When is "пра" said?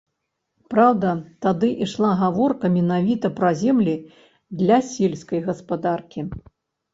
3.41-3.51